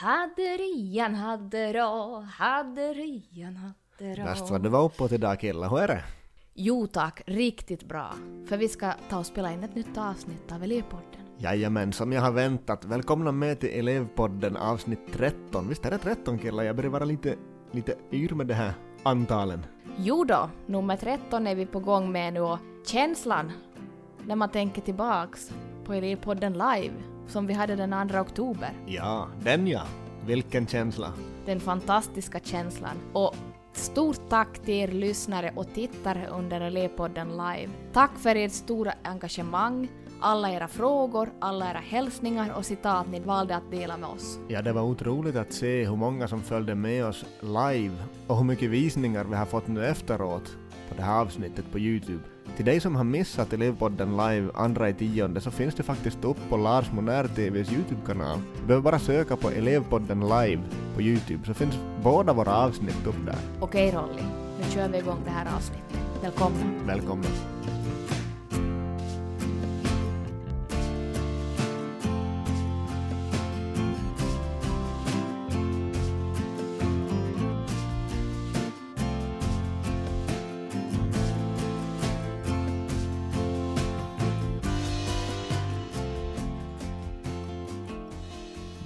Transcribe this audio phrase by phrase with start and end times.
[0.00, 4.24] Hadderian haddera, hadderian haddera.
[4.24, 6.02] Värst vad det var uppåt idag killar, hur är det?
[6.54, 8.14] Jo tack, riktigt bra.
[8.46, 11.20] För vi ska ta och spela in ett nytt avsnitt av Elevpodden.
[11.38, 12.84] Jajamän, som jag har väntat.
[12.84, 15.68] Välkomna med till Elevpodden avsnitt 13.
[15.68, 16.64] Visst är det 13 killar?
[16.64, 17.36] Jag börjar vara lite,
[17.70, 18.72] lite yr med det här
[19.02, 19.66] antalen.
[19.96, 23.52] Jo då, nummer 13 är vi på gång med nu och känslan
[24.26, 25.52] när man tänker tillbaks
[25.84, 28.70] på Elevpodden live som vi hade den 2 oktober.
[28.86, 29.82] Ja, den ja.
[30.26, 31.12] Vilken känsla.
[31.46, 32.96] Den fantastiska känslan.
[33.12, 33.34] Och
[33.72, 37.68] stort tack till er lyssnare och tittare under Elevpodden live.
[37.92, 39.88] Tack för ert stora engagemang,
[40.20, 44.38] alla era frågor, alla era hälsningar och citat ni valde att dela med oss.
[44.48, 47.96] Ja, det var otroligt att se hur många som följde med oss live
[48.26, 50.56] och hur mycket visningar vi har fått nu efteråt
[50.88, 52.22] på det här avsnittet på Youtube.
[52.56, 56.36] Till dig som har missat Elevpodden live andra i tionde så finns det faktiskt upp
[56.48, 58.38] på Lars Monär TVs Youtube-kanal.
[58.60, 60.62] Du behöver bara söka på Elevpodden live
[60.94, 63.38] på Youtube så finns båda våra avsnitt upp där.
[63.60, 64.22] Okej Rolly,
[64.58, 65.98] nu kör vi igång det här avsnittet.
[66.22, 66.58] Välkomna.
[66.86, 67.53] Välkommen.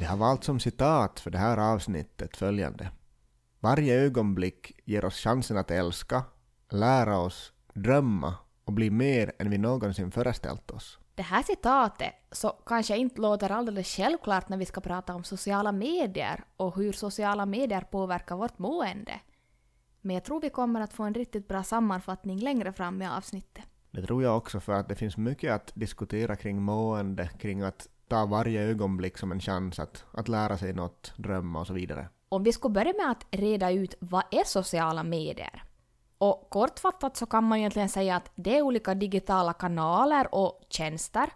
[0.09, 2.91] Vi har valt som citat för det här avsnittet följande.
[3.61, 6.25] Varje ögonblick ger oss chansen att älska,
[6.71, 8.35] lära oss, drömma
[8.65, 10.99] och bli mer än vi någonsin föreställt oss.
[11.15, 15.73] Det här citatet så kanske inte låter alldeles självklart när vi ska prata om sociala
[15.73, 19.21] medier och hur sociala medier påverkar vårt mående.
[20.01, 23.65] Men jag tror vi kommer att få en riktigt bra sammanfattning längre fram i avsnittet.
[23.91, 27.89] Det tror jag också för att det finns mycket att diskutera kring mående, kring att
[28.09, 32.09] ta varje ögonblick som en chans att, att lära sig något, drömma och så vidare.
[32.29, 35.63] Om vi skulle börja med att reda ut vad är sociala medier?
[36.19, 41.31] Och kortfattat så kan man egentligen säga att det är olika digitala kanaler och tjänster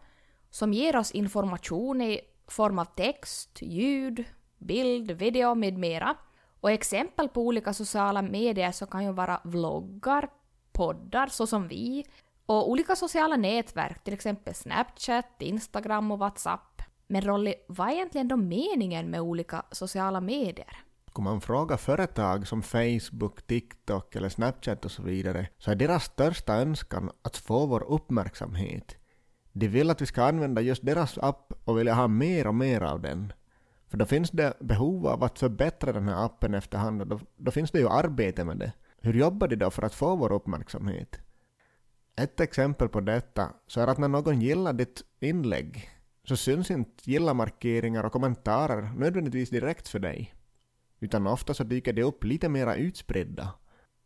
[0.51, 4.25] som ger oss information i form av text, ljud,
[4.59, 6.17] bild, video med mera.
[6.61, 10.29] Och exempel på olika sociala medier så kan ju vara vloggar,
[10.73, 12.05] poddar såsom vi,
[12.53, 16.83] och olika sociala nätverk, till exempel Snapchat, Instagram och WhatsApp.
[17.07, 20.77] Men Rolly, vad är egentligen då meningen med olika sociala medier?
[21.13, 26.05] Om man frågar företag som Facebook, TikTok eller Snapchat och så vidare så är deras
[26.05, 28.97] största önskan att få vår uppmärksamhet.
[29.53, 32.81] De vill att vi ska använda just deras app och vilja ha mer och mer
[32.81, 33.33] av den.
[33.89, 37.51] För då finns det behov av att förbättra den här appen efterhand och då, då
[37.51, 38.73] finns det ju arbete med det.
[39.01, 41.22] Hur jobbar de då för att få vår uppmärksamhet?
[42.17, 45.89] Ett exempel på detta så är att när någon gillar ditt inlägg
[46.25, 50.35] så syns inte gilla-markeringar och kommentarer nödvändigtvis direkt för dig.
[51.01, 53.55] Utan ofta så dyker de upp lite mera utspridda.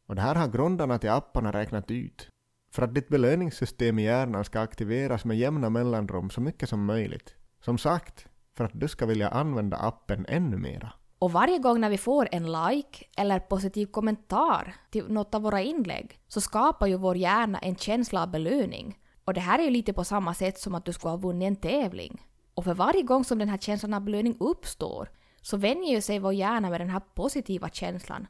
[0.06, 2.30] Och det här har grundarna till apparna räknat ut.
[2.70, 7.34] För att ditt belöningssystem i hjärnan ska aktiveras med jämna mellanrum så mycket som möjligt.
[7.60, 10.92] Som sagt, för att du ska vilja använda appen ännu mera.
[11.18, 15.62] Och varje gång när vi får en like eller positiv kommentar till något av våra
[15.62, 18.98] inlägg så skapar ju vår hjärna en känsla av belöning.
[19.24, 21.46] Och det här är ju lite på samma sätt som att du skulle ha vunnit
[21.46, 22.26] en tävling.
[22.54, 25.10] Och för varje gång som den här känslan av belöning uppstår
[25.42, 28.26] så vänjer ju sig vår hjärna med den här positiva känslan.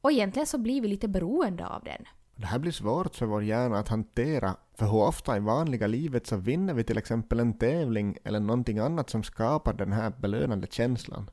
[0.00, 2.04] Och egentligen så blir vi lite beroende av den.
[2.36, 6.26] Det här blir svårt för vår hjärna att hantera, för hur ofta i vanliga livet
[6.26, 10.66] så vinner vi till exempel en tävling eller någonting annat som skapar den här belönande
[10.70, 11.30] känslan.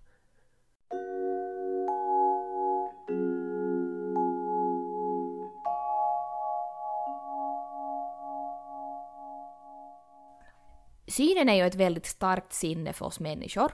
[11.16, 13.72] Synen är ju ett väldigt starkt sinne för oss människor.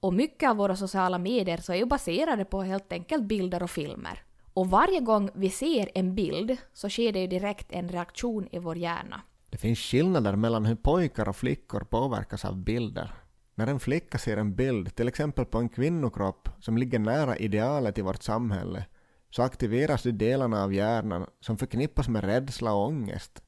[0.00, 3.70] Och mycket av våra sociala medier så är ju baserade på helt enkelt bilder och
[3.70, 4.22] filmer.
[4.54, 8.58] Och varje gång vi ser en bild så sker det ju direkt en reaktion i
[8.58, 9.20] vår hjärna.
[9.50, 13.14] Det finns skillnader mellan hur pojkar och flickor påverkas av bilder.
[13.54, 17.98] När en flicka ser en bild, till exempel på en kvinnokropp som ligger nära idealet
[17.98, 18.84] i vårt samhälle,
[19.30, 23.42] så aktiveras de delarna av hjärnan som förknippas med rädsla och ångest.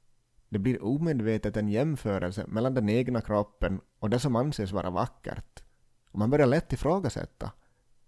[0.53, 5.63] Det blir omedvetet en jämförelse mellan den egna kroppen och det som anses vara vackert.
[6.11, 7.51] Och man börjar lätt ifrågasätta.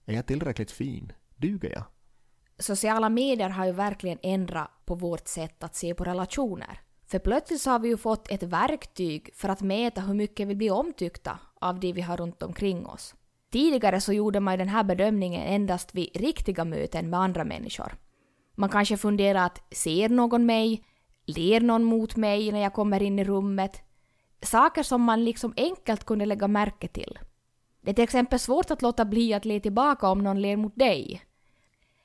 [0.05, 1.13] Är jag tillräckligt fin?
[1.37, 1.85] Duger jag?
[2.59, 6.81] Sociala medier har ju verkligen ändrat på vårt sätt att se på relationer.
[7.07, 10.55] För plötsligt så har vi ju fått ett verktyg för att mäta hur mycket vi
[10.55, 13.15] blir omtyckta av det vi har runt omkring oss.
[13.53, 17.95] Tidigare så gjorde man ju den här bedömningen endast vid riktiga möten med andra människor.
[18.55, 20.85] Man kanske funderar att ser någon mig?
[21.27, 23.83] Ler någon mot mig när jag kommer in i rummet?
[24.43, 27.19] Saker som man liksom enkelt kunde lägga märke till.
[27.81, 30.77] Det är till exempel svårt att låta bli att le tillbaka om någon ler mot
[30.77, 31.23] dig.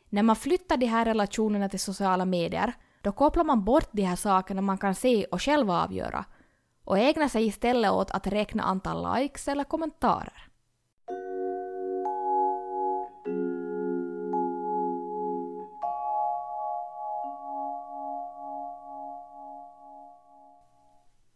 [0.10, 4.16] När man flyttar de här relationerna till sociala medier, då kopplar man bort de här
[4.16, 6.25] sakerna man kan se och själv avgöra
[6.83, 10.50] och ägnar sig istället åt att räkna antal likes eller kommentarer.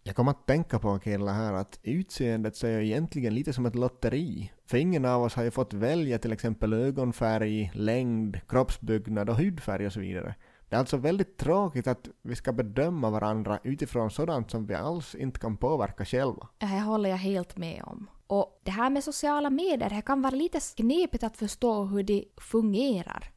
[0.06, 3.66] Jag kom att tänka på killar här att utseendet ser är ju egentligen lite som
[3.66, 4.52] ett lotteri.
[4.66, 9.86] För ingen av oss har ju fått välja till exempel ögonfärg, längd, kroppsbyggnad och hudfärg
[9.86, 10.36] och så vidare.
[10.70, 15.16] Det är alltså väldigt tråkigt att vi ska bedöma varandra utifrån sådant som vi alls
[15.16, 16.48] inte kan påverka själva.
[16.58, 18.10] Det här håller jag helt med om.
[18.28, 22.26] Och det här med sociala medier, det kan vara lite knepigt att förstå hur de
[22.38, 23.32] fungerar.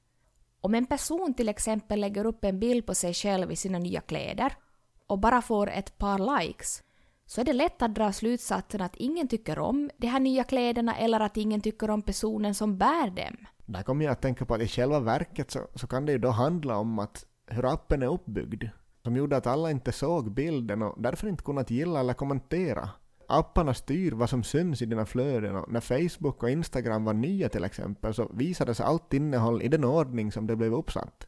[0.61, 4.01] Om en person till exempel lägger upp en bild på sig själv i sina nya
[4.01, 4.57] kläder
[5.06, 6.82] och bara får ett par likes
[7.26, 10.97] så är det lätt att dra slutsatsen att ingen tycker om de här nya kläderna
[10.97, 13.37] eller att ingen tycker om personen som bär dem.
[13.67, 16.19] Där kommer jag att tänka på att i själva verket så, så kan det ju
[16.19, 18.64] då handla om att hur appen är uppbyggd.
[19.03, 22.88] Som gjorde att alla inte såg bilden och därför inte kunnat gilla eller kommentera.
[23.29, 27.49] Apparna styr vad som syns i dina flöden och när Facebook och Instagram var nya
[27.49, 31.26] till exempel så visades allt innehåll i den ordning som det blev uppsatt.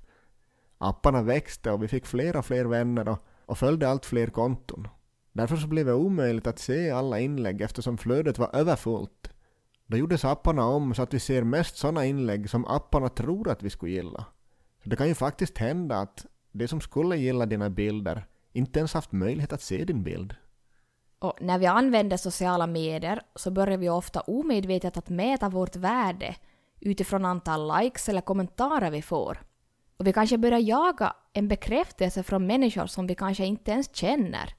[0.79, 4.89] Apparna växte och vi fick fler och fler vänner och, och följde allt fler konton.
[5.33, 9.31] Därför så blev det omöjligt att se alla inlägg eftersom flödet var överfullt.
[9.87, 13.63] Då gjordes apparna om så att vi ser mest sådana inlägg som apparna tror att
[13.63, 14.25] vi skulle gilla.
[14.83, 18.95] Så det kan ju faktiskt hända att de som skulle gilla dina bilder inte ens
[18.95, 20.35] haft möjlighet att se din bild.
[21.19, 26.37] Och när vi använder sociala medier så börjar vi ofta omedvetet att mäta vårt värde
[26.81, 29.39] utifrån antal likes eller kommentarer vi får.
[29.99, 34.55] Och vi kanske börjar jaga en bekräftelse från människor som vi kanske inte ens känner.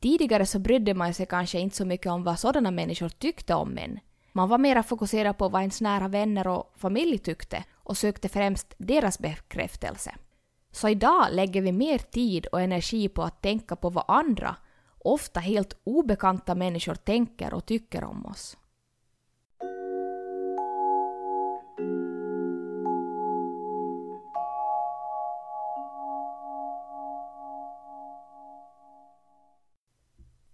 [0.00, 3.78] Tidigare så brydde man sig kanske inte så mycket om vad sådana människor tyckte om
[3.78, 3.98] en.
[4.32, 8.74] Man var mera fokuserad på vad ens nära vänner och familj tyckte och sökte främst
[8.78, 10.14] deras bekräftelse.
[10.72, 14.56] Så idag lägger vi mer tid och energi på att tänka på vad andra,
[14.98, 18.56] ofta helt obekanta människor tänker och tycker om oss.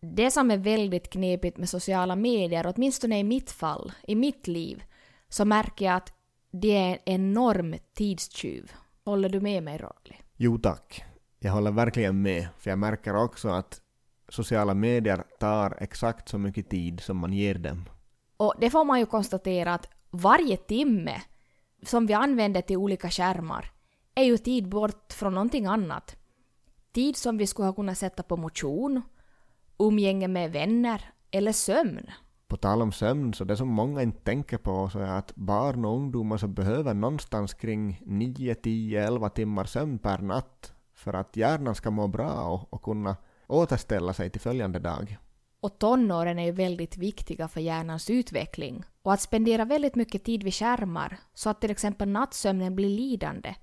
[0.01, 4.83] Det som är väldigt knepigt med sociala medier, åtminstone i mitt fall, i mitt liv,
[5.29, 6.13] så märker jag att
[6.51, 8.73] det är en enorm tidstjuv.
[9.05, 10.17] Håller du med mig, Rolly?
[10.37, 11.05] Jo tack.
[11.39, 13.81] Jag håller verkligen med, för jag märker också att
[14.29, 17.89] sociala medier tar exakt så mycket tid som man ger dem.
[18.37, 21.23] Och det får man ju konstatera att varje timme
[21.83, 23.73] som vi använder till olika skärmar
[24.15, 26.17] är ju tid bort från någonting annat.
[26.93, 29.03] Tid som vi skulle ha kunnat sätta på motion,
[29.79, 32.07] umgänge med vänner eller sömn.
[32.49, 35.85] På tal om sömn, så det som många inte tänker på så är att barn
[35.85, 41.37] och ungdomar så behöver någonstans kring 9, 10, 11 timmar sömn per natt för att
[41.37, 43.17] hjärnan ska må bra och, och kunna
[43.47, 45.19] återställa sig till följande dag.
[45.61, 48.85] Och tonåren är ju väldigt viktiga för hjärnans utveckling.
[49.03, 53.55] Och att spendera väldigt mycket tid vid skärmar, så att till exempel nattsömnen blir lidande,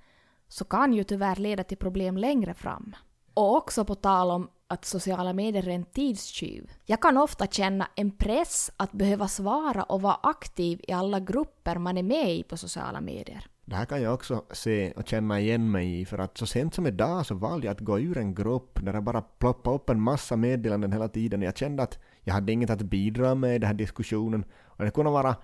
[0.48, 2.96] så kan ju tyvärr leda till problem längre fram.
[3.34, 6.72] Och också på tal om att sociala medier är en tidstjuv.
[6.86, 11.76] Jag kan ofta känna en press att behöva svara och vara aktiv i alla grupper
[11.76, 13.48] man är med i på sociala medier.
[13.66, 16.74] Det här kan jag också se och känna igen mig i för att så sent
[16.74, 19.90] som idag så valde jag att gå ur en grupp där det bara ploppade upp
[19.90, 21.42] en massa meddelanden hela tiden.
[21.42, 24.92] Jag kände att jag hade inget att bidra med i den här diskussionen och det
[24.92, 25.36] kunde vara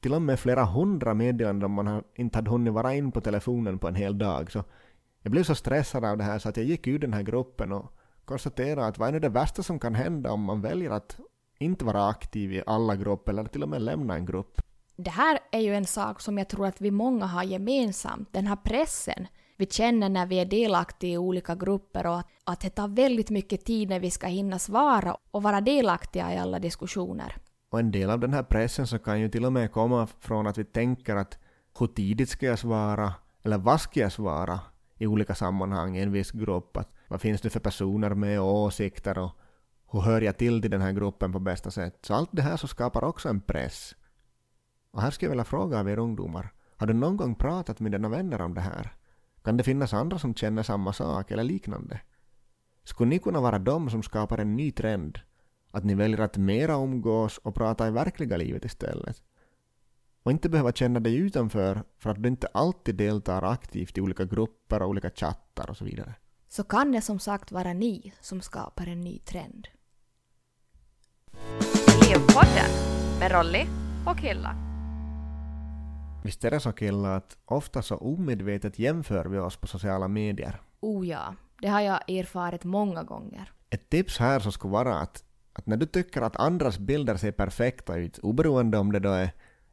[0.00, 3.78] till och med flera hundra meddelanden om man inte hade hunnit vara in på telefonen
[3.78, 4.52] på en hel dag.
[4.52, 4.64] Så
[5.22, 7.72] jag blev så stressad av det här så att jag gick ur den här gruppen
[7.72, 7.92] och
[8.26, 11.16] konstatera att vad är nu det värsta som kan hända om man väljer att
[11.58, 14.60] inte vara aktiv i alla grupper eller till och med lämna en grupp.
[14.96, 18.46] Det här är ju en sak som jag tror att vi många har gemensamt, den
[18.46, 19.26] här pressen
[19.58, 23.30] vi känner när vi är delaktiga i olika grupper och att, att det tar väldigt
[23.30, 27.36] mycket tid när vi ska hinna svara och vara delaktiga i alla diskussioner.
[27.70, 30.46] Och en del av den här pressen så kan ju till och med komma från
[30.46, 31.38] att vi tänker att
[31.78, 34.60] hur tidigt ska jag svara eller vad ska jag svara
[34.98, 36.76] i olika sammanhang i en viss grupp.
[36.76, 39.30] Att vad finns det för personer med och åsikter och
[39.92, 41.98] hur hör jag till till den här gruppen på bästa sätt?
[42.02, 43.94] Så allt det här så skapar också en press.
[44.90, 47.92] Och här skulle jag vilja fråga av er ungdomar, har du någon gång pratat med
[47.92, 48.92] dina vänner om det här?
[49.42, 52.00] Kan det finnas andra som känner samma sak eller liknande?
[52.84, 55.20] Skulle ni kunna vara de som skapar en ny trend?
[55.70, 59.22] Att ni väljer att mera umgås och prata i verkliga livet istället?
[60.22, 64.24] Och inte behöva känna dig utanför för att du inte alltid deltar aktivt i olika
[64.24, 66.14] grupper och olika chattar och så vidare
[66.48, 69.68] så kan det som sagt vara ni som skapar en ny trend.
[72.02, 72.70] Elevpodden
[73.20, 73.66] med Rolly
[74.06, 74.54] och killar.
[76.24, 80.60] Visst är det så killar att ofta så omedvetet jämför vi oss på sociala medier.
[80.80, 83.52] Oh ja, det har jag erfarit många gånger.
[83.70, 87.32] Ett tips här så skulle vara att, att när du tycker att andras bilder ser
[87.32, 89.30] perfekta ut, oberoende om det då är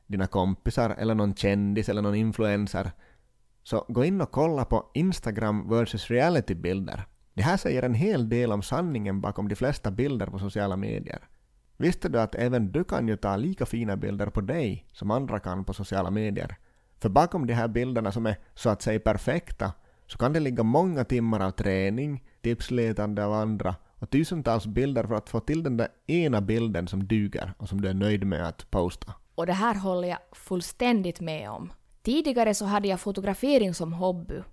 [0.07, 2.91] dina kompisar eller någon kändis eller någon influencer,
[3.63, 7.05] så gå in och kolla på Instagram versus reality-bilder.
[7.33, 11.27] Det här säger en hel del om sanningen bakom de flesta bilder på sociala medier.
[11.77, 15.39] Visste du att även du kan ju ta lika fina bilder på dig som andra
[15.39, 16.55] kan på sociala medier?
[16.99, 19.71] För bakom de här bilderna som är så att säga perfekta
[20.07, 25.15] så kan det ligga många timmar av träning, tipsletande av andra och tusentals bilder för
[25.15, 28.47] att få till den där ena bilden som duger och som du är nöjd med
[28.47, 29.13] att posta.
[29.35, 31.73] Och det här håller jag fullständigt med om.
[32.03, 34.43] Tidigare så hade jag fotografering som hobby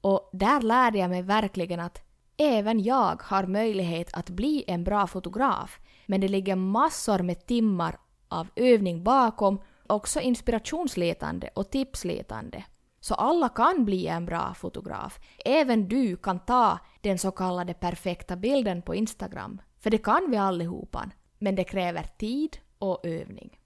[0.00, 2.02] och där lärde jag mig verkligen att
[2.36, 7.98] även jag har möjlighet att bli en bra fotograf men det ligger massor med timmar
[8.28, 12.64] av övning bakom, också inspirationsletande och tipsletande.
[13.00, 15.18] Så alla kan bli en bra fotograf.
[15.44, 19.60] Även du kan ta den så kallade perfekta bilden på Instagram.
[19.78, 21.10] För det kan vi allihopa.
[21.38, 23.58] Men det kräver tid och övning.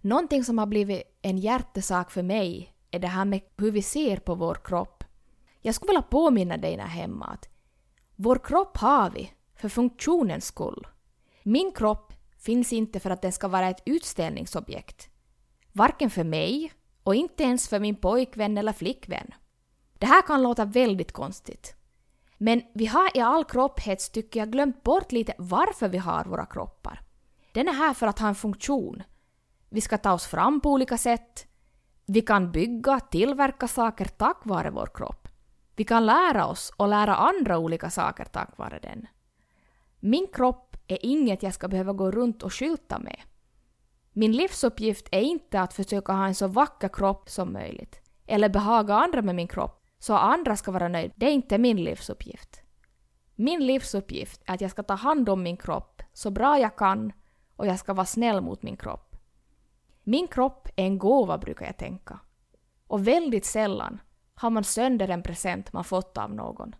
[0.00, 4.16] Någonting som har blivit en hjärtesak för mig är det här med hur vi ser
[4.16, 5.04] på vår kropp.
[5.60, 7.48] Jag skulle vilja påminna dig där hemma att
[8.16, 10.86] vår kropp har vi för funktionens skull.
[11.42, 15.08] Min kropp finns inte för att den ska vara ett utställningsobjekt.
[15.72, 16.72] Varken för mig
[17.02, 19.34] och inte ens för min pojkvän eller flickvän.
[19.98, 21.74] Det här kan låta väldigt konstigt.
[22.38, 26.46] Men vi har i all kropphets tycker jag glömt bort lite varför vi har våra
[26.46, 27.00] kroppar.
[27.52, 29.02] Den är här för att ha en funktion.
[29.68, 31.46] Vi ska ta oss fram på olika sätt.
[32.06, 35.28] Vi kan bygga, tillverka saker tack vare vår kropp.
[35.76, 39.06] Vi kan lära oss och lära andra olika saker tack vare den.
[40.00, 43.20] Min kropp är inget jag ska behöva gå runt och skylta med.
[44.12, 48.94] Min livsuppgift är inte att försöka ha en så vacker kropp som möjligt, eller behaga
[48.94, 51.14] andra med min kropp så att andra ska vara nöjda.
[51.16, 52.62] Det är inte min livsuppgift.
[53.34, 57.12] Min livsuppgift är att jag ska ta hand om min kropp så bra jag kan
[57.56, 59.11] och jag ska vara snäll mot min kropp.
[60.04, 62.20] Min kropp är en gåva brukar jag tänka.
[62.86, 64.00] Och väldigt sällan
[64.34, 66.74] har man sönder en present man fått av någon.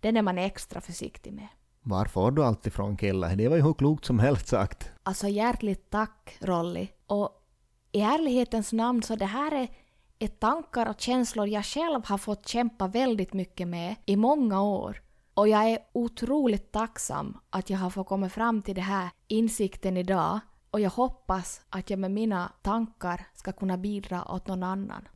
[0.00, 1.48] Den är man extra försiktig med.
[1.80, 3.34] Var får du allt ifrån kille?
[3.34, 4.92] Det var ju hur klokt som helst sagt.
[5.02, 6.88] Alltså hjärtligt tack Rolly.
[7.06, 7.30] Och
[7.92, 9.68] i ärlighetens namn så det här är
[10.18, 15.02] ett tankar och känslor jag själv har fått kämpa väldigt mycket med i många år.
[15.34, 19.96] Och jag är otroligt tacksam att jag har fått komma fram till den här insikten
[19.96, 25.08] idag och jag hoppas att jag med mina tankar ska kunna bidra åt någon annan.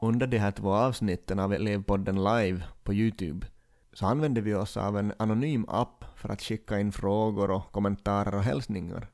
[0.00, 3.46] Under de här två avsnitten av Elevpodden live på Youtube
[3.92, 8.34] så använde vi oss av en anonym app för att skicka in frågor och kommentarer
[8.34, 9.10] och hälsningar.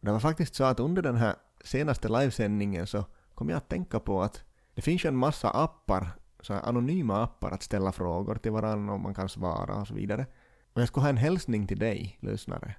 [0.00, 3.04] Det var faktiskt så att under den här senaste livesändningen så
[3.34, 4.44] kom jag att tänka på att
[4.78, 9.00] det finns ju en massa appar, så anonyma appar att ställa frågor till varandra och
[9.00, 10.26] man kan svara och så vidare.
[10.72, 12.74] Och jag skulle ha en hälsning till dig, lyssnare.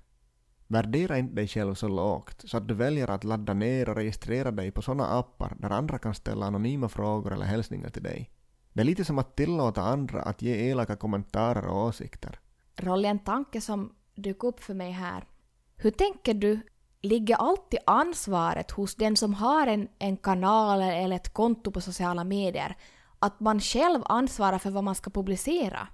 [0.67, 4.51] Värdera inte dig själv så lågt så att du väljer att ladda ner och registrera
[4.51, 8.31] dig på sådana appar där andra kan ställa anonyma frågor eller hälsningar till dig.
[8.73, 12.39] Det är lite som att tillåta andra att ge elaka kommentarer och åsikter.
[12.75, 15.27] Rolly, en tanke som dök upp för mig här.
[15.75, 16.59] Hur tänker du,
[17.01, 22.23] ligger alltid ansvaret hos den som har en, en kanal eller ett konto på sociala
[22.23, 22.75] medier
[23.19, 25.87] att man själv ansvarar för vad man ska publicera?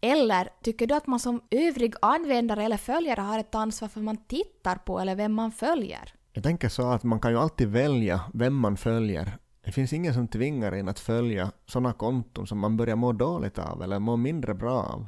[0.00, 4.04] Eller tycker du att man som övrig användare eller följare har ett ansvar för vad
[4.04, 6.14] man tittar på eller vem man följer?
[6.32, 9.38] Jag tänker så att man kan ju alltid välja vem man följer.
[9.64, 13.58] Det finns ingen som tvingar en att följa sådana konton som man börjar må dåligt
[13.58, 15.06] av eller må mindre bra av.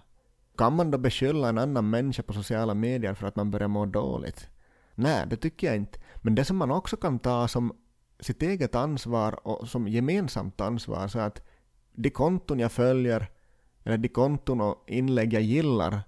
[0.57, 3.87] Kan man då beskylla en annan människa på sociala medier för att man börjar må
[3.87, 4.49] dåligt?
[4.95, 5.99] Nej, det tycker jag inte.
[6.17, 7.73] Men det som man också kan ta som
[8.21, 11.43] sitt eget ansvar och som gemensamt ansvar så att
[11.93, 13.31] de konton jag följer
[13.85, 16.03] eller de konton och inlägg jag gillar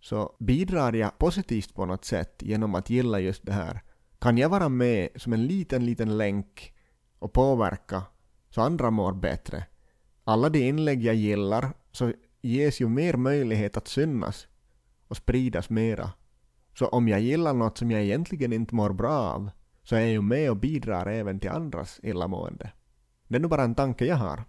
[0.00, 3.82] så bidrar jag positivt på något sätt genom att gilla just det här.
[4.18, 6.74] Kan jag vara med som en liten, liten länk
[7.18, 8.02] och påverka
[8.50, 9.66] så andra mår bättre?
[10.24, 14.46] Alla de inlägg jag gillar så ges ju mer möjlighet att synas
[15.08, 16.10] och spridas mera.
[16.74, 19.50] Så om jag gillar något som jag egentligen inte mår bra av
[19.82, 22.72] så är jag ju med och bidrar även till andras illamående.
[23.28, 24.44] Det är nog bara en tanke jag har.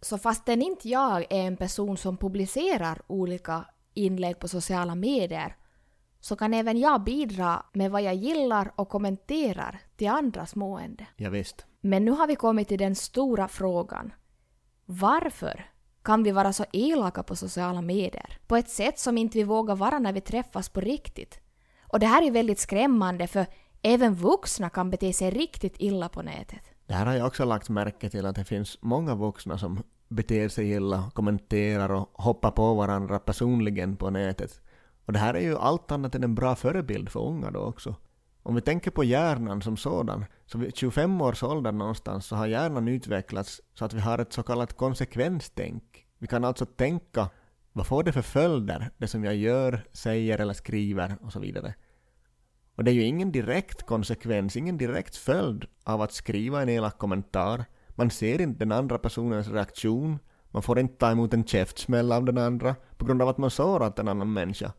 [0.00, 5.56] Så fastän inte jag är en person som publicerar olika inlägg på sociala medier
[6.20, 11.06] så kan även jag bidra med vad jag gillar och kommenterar till andras mående.
[11.16, 11.66] Ja, visst.
[11.80, 14.12] Men nu har vi kommit till den stora frågan.
[14.84, 15.66] Varför
[16.02, 18.38] kan vi vara så elaka på sociala medier.
[18.46, 21.40] På ett sätt som inte vi vågar vara när vi träffas på riktigt.
[21.94, 23.46] Och det här är väldigt skrämmande för
[23.82, 26.60] även vuxna kan bete sig riktigt illa på nätet.
[26.86, 30.48] Det här har jag också lagt märke till att det finns många vuxna som beter
[30.48, 34.60] sig illa, kommenterar och hoppar på varandra personligen på nätet.
[35.04, 37.94] Och det här är ju allt annat än en bra förebild för unga då också.
[38.42, 42.46] Om vi tänker på hjärnan som sådan, så vid 25 års ålder någonstans så har
[42.46, 46.06] hjärnan utvecklats så att vi har ett så kallat konsekvenstänk.
[46.18, 47.30] Vi kan alltså tänka,
[47.72, 51.74] vad får det för följder, det som jag gör, säger eller skriver och så vidare.
[52.76, 56.98] Och det är ju ingen direkt konsekvens, ingen direkt följd av att skriva en elak
[56.98, 57.64] kommentar.
[57.88, 60.18] Man ser inte den andra personens reaktion,
[60.50, 63.50] man får inte ta emot en käftsmäll av den andra på grund av att man
[63.50, 64.72] sårat en annan människa.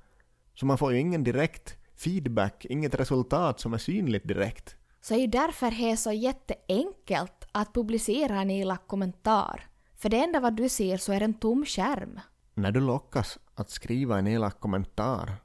[0.53, 4.75] Så man får ju ingen direkt feedback, inget resultat som är synligt direkt.
[5.01, 9.67] Så är ju därför det är så jätteenkelt att publicera en elak kommentar.
[9.97, 12.19] För det enda vad du ser så är en tom skärm.
[12.53, 15.44] När du lockas att skriva en elak kommentar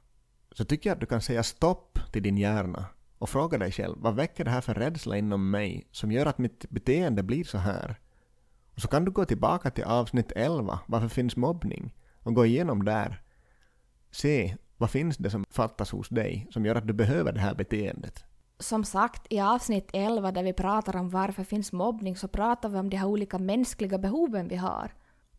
[0.51, 2.85] så tycker jag att du kan säga stopp till din hjärna
[3.17, 6.37] och fråga dig själv vad väcker det här för rädsla inom mig som gör att
[6.37, 7.99] mitt beteende blir så här?
[8.75, 11.95] Och så kan du gå tillbaka till avsnitt 11, varför finns mobbning?
[12.23, 13.21] Och gå igenom där.
[14.11, 17.55] Se, vad finns det som fattas hos dig som gör att du behöver det här
[17.55, 18.23] beteendet?
[18.59, 22.77] Som sagt, i avsnitt 11 där vi pratar om varför finns mobbning så pratar vi
[22.77, 24.91] om de här olika mänskliga behoven vi har.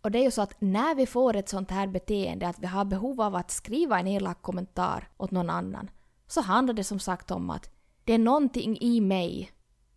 [0.03, 2.67] Och det är ju så att när vi får ett sånt här beteende, att vi
[2.67, 5.91] har behov av att skriva en elak kommentar åt någon annan,
[6.27, 7.71] så handlar det som sagt om att
[8.05, 9.51] det är någonting i mig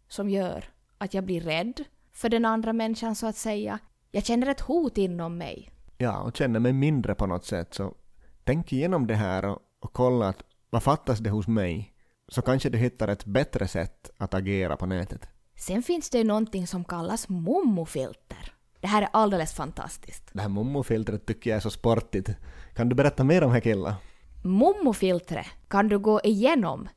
[0.08, 0.66] som gör
[0.98, 1.84] att jag blir rädd
[2.14, 3.80] för den andra människan så att säga.
[4.12, 5.72] Jag känner ett hot inom mig.
[5.98, 7.74] Ja, och känner mig mindre på något sätt.
[7.74, 7.94] Så
[8.44, 11.94] tänk igenom det här och, och kolla att vad fattas det hos mig?
[12.28, 15.28] Så kanske du hittar ett bättre sätt att agera på nätet.
[15.56, 18.55] Sen finns det ju någonting som kallas mommofilter.
[18.86, 20.30] Det här är alldeles fantastiskt.
[20.34, 22.30] Det här mommofiltret tycker jag är så sportigt.
[22.76, 23.96] Kan du berätta mer om det Killa?
[24.44, 26.90] Mommofiltret kan du gå igenom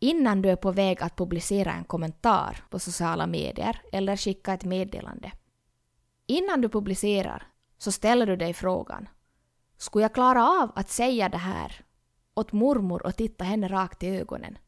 [0.00, 4.64] innan du är på väg att publicera en kommentar på sociala medier eller skicka ett
[4.64, 5.32] meddelande.
[6.26, 7.46] Innan du publicerar
[7.78, 9.08] så ställer du dig frågan
[9.76, 11.84] Skulle jag klara av att säga det här
[12.34, 14.58] åt mormor och titta henne rakt i ögonen?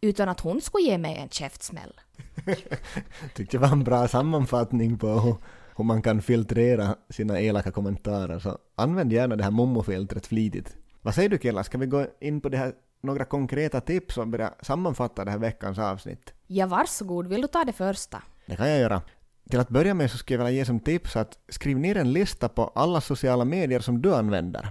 [0.00, 2.00] Utan att hon skulle ge mig en käftsmäll.
[3.34, 5.38] Tyckte det var en bra sammanfattning på
[5.80, 8.38] hur, man kan filtrera sina elaka kommentarer.
[8.38, 10.76] Så använd gärna det här mommofiltret flitigt.
[11.02, 14.28] Vad säger du killar, ska vi gå in på det här några konkreta tips och
[14.28, 16.34] börja sammanfatta det här veckans avsnitt?
[16.46, 17.26] Ja, varsågod.
[17.28, 18.22] Vill du ta det första?
[18.46, 19.02] Det kan jag göra.
[19.50, 22.12] Till att börja med så skulle jag vilja ge som tips att skriv ner en
[22.12, 24.70] lista på alla sociala medier som du använder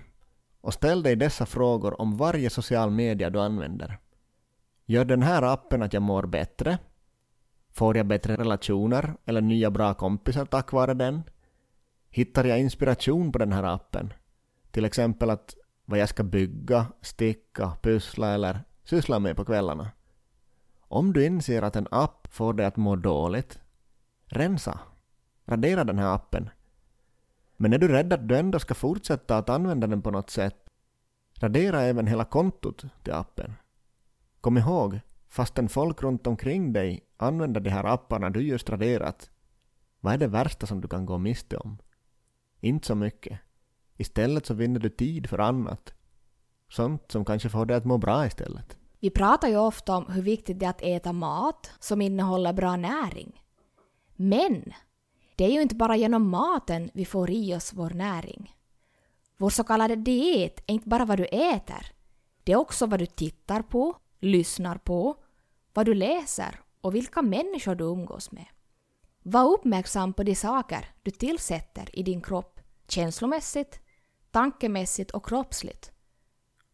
[0.61, 3.97] och ställ dig dessa frågor om varje social media du använder.
[4.85, 6.77] Gör den här appen att jag mår bättre?
[7.79, 11.23] Får jag bättre relationer eller nya bra kompisar tack vare den?
[12.09, 14.13] Hittar jag inspiration på den här appen?
[14.71, 19.91] Till exempel att vad jag ska bygga, sticka, pussla eller syssla med på kvällarna.
[20.79, 23.59] Om du inser att en app får dig att må dåligt,
[24.25, 24.79] rensa.
[25.45, 26.49] Radera den här appen.
[27.57, 30.65] Men är du rädd att du ändå ska fortsätta att använda den på något sätt,
[31.39, 33.53] radera även hela kontot till appen.
[34.41, 39.29] Kom ihåg, fastän folk runt omkring dig använder de här apparna du just raderat,
[39.99, 41.77] vad är det värsta som du kan gå miste om?
[42.59, 43.39] Inte så mycket.
[43.97, 45.93] Istället så vinner du tid för annat.
[46.69, 48.77] Sånt som kanske får dig att må bra istället.
[48.99, 52.75] Vi pratar ju ofta om hur viktigt det är att äta mat som innehåller bra
[52.75, 53.43] näring.
[54.15, 54.73] Men
[55.35, 58.55] det är ju inte bara genom maten vi får i oss vår näring.
[59.37, 61.91] Vår så kallade diet är inte bara vad du äter.
[62.43, 65.15] Det är också vad du tittar på, lyssnar på,
[65.73, 68.45] vad du läser och vilka människor du umgås med.
[69.23, 73.79] Var uppmärksam på de saker du tillsätter i din kropp känslomässigt,
[74.31, 75.91] tankemässigt och kroppsligt.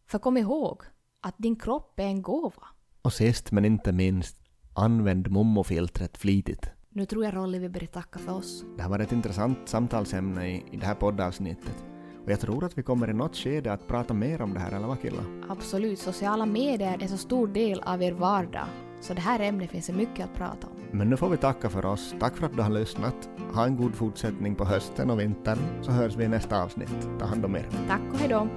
[0.06, 0.82] För kom ihåg
[1.20, 2.66] att din kropp är en gåva.
[3.02, 4.36] Och sist men inte minst,
[4.74, 6.70] använd mommofiltret flitigt.
[6.88, 8.64] Nu tror jag Rolly vi börjar tacka för oss.
[8.76, 11.95] Det har varit ett intressant samtalsämne i, i det här poddavsnittet.
[12.26, 14.72] Och jag tror att vi kommer i något skede att prata mer om det här,
[14.72, 15.24] eller vad killar?
[15.48, 18.66] Absolut, sociala medier är så stor del av er vardag.
[19.00, 20.98] Så det här ämnet finns det mycket att prata om.
[20.98, 22.14] Men nu får vi tacka för oss.
[22.20, 23.28] Tack för att du har lyssnat.
[23.54, 27.08] Ha en god fortsättning på hösten och vintern, så hörs vi i nästa avsnitt.
[27.18, 27.68] Ta hand om er.
[27.88, 28.48] Tack och hejdå!